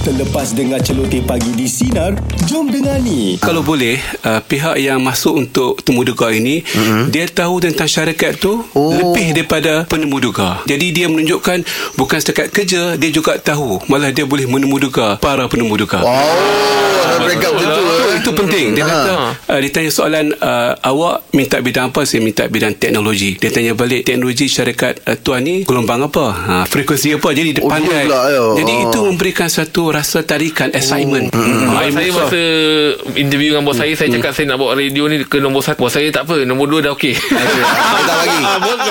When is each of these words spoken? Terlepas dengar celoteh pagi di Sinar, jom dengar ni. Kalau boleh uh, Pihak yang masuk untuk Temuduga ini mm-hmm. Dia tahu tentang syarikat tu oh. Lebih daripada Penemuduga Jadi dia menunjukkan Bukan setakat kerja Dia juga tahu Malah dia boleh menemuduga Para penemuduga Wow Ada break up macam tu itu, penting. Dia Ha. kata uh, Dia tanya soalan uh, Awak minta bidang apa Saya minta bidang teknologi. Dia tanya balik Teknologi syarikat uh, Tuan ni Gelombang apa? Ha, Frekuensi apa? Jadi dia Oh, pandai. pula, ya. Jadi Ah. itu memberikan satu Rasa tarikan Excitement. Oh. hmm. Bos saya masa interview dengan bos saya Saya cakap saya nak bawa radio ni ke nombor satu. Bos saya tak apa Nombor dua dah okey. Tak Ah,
Terlepas 0.00 0.56
dengar 0.56 0.80
celoteh 0.80 1.20
pagi 1.20 1.52
di 1.52 1.68
Sinar, 1.68 2.16
jom 2.48 2.72
dengar 2.72 2.96
ni. 3.04 3.36
Kalau 3.36 3.60
boleh 3.60 4.00
uh, 4.24 4.40
Pihak 4.40 4.80
yang 4.80 4.96
masuk 5.04 5.36
untuk 5.36 5.76
Temuduga 5.84 6.32
ini 6.32 6.64
mm-hmm. 6.64 7.12
Dia 7.12 7.28
tahu 7.28 7.60
tentang 7.60 7.84
syarikat 7.84 8.40
tu 8.40 8.64
oh. 8.72 8.90
Lebih 8.96 9.36
daripada 9.36 9.84
Penemuduga 9.84 10.64
Jadi 10.64 10.90
dia 10.90 11.06
menunjukkan 11.06 11.62
Bukan 12.00 12.18
setakat 12.18 12.48
kerja 12.48 12.96
Dia 12.96 13.10
juga 13.12 13.36
tahu 13.36 13.84
Malah 13.92 14.10
dia 14.10 14.24
boleh 14.24 14.48
menemuduga 14.48 15.20
Para 15.20 15.46
penemuduga 15.46 16.00
Wow 16.00 16.16
Ada 17.04 17.16
break 17.20 17.44
up 17.44 17.52
macam 17.54 17.68
tu 17.68 17.69
itu, 18.30 18.40
penting. 18.40 18.66
Dia 18.72 18.82
Ha. 18.82 18.90
kata 18.90 19.12
uh, 19.46 19.58
Dia 19.58 19.70
tanya 19.70 19.90
soalan 19.90 20.26
uh, 20.32 20.72
Awak 20.80 21.16
minta 21.30 21.56
bidang 21.58 21.88
apa 21.88 22.00
Saya 22.02 22.20
minta 22.20 22.44
bidang 22.44 22.74
teknologi. 22.74 23.34
Dia 23.34 23.48
tanya 23.48 23.72
balik 23.72 24.02
Teknologi 24.02 24.46
syarikat 24.46 25.04
uh, 25.04 25.16
Tuan 25.16 25.40
ni 25.40 25.62
Gelombang 25.62 26.00
apa? 26.02 26.24
Ha, 26.30 26.54
Frekuensi 26.64 27.12
apa? 27.12 27.30
Jadi 27.30 27.50
dia 27.52 27.62
Oh, 27.62 27.68
pandai. 27.68 28.04
pula, 28.04 28.20
ya. 28.26 28.42
Jadi 28.56 28.72
Ah. 28.72 28.84
itu 28.86 28.98
memberikan 29.04 29.46
satu 29.46 29.90
Rasa 29.90 30.22
tarikan 30.22 30.70
Excitement. 30.70 31.28
Oh. 31.28 31.36
hmm. 31.36 31.70
Bos 31.70 31.92
saya 31.92 32.10
masa 32.10 32.42
interview 33.14 33.48
dengan 33.52 33.64
bos 33.64 33.76
saya 33.76 33.92
Saya 33.92 34.08
cakap 34.12 34.32
saya 34.32 34.46
nak 34.46 34.58
bawa 34.58 34.72
radio 34.74 35.04
ni 35.06 35.22
ke 35.22 35.38
nombor 35.38 35.60
satu. 35.60 35.78
Bos 35.78 35.90
saya 35.90 36.08
tak 36.08 36.24
apa 36.24 36.42
Nombor 36.42 36.66
dua 36.66 36.80
dah 36.82 36.92
okey. 36.92 37.14
Tak 38.00 38.18
Ah, 38.40 38.90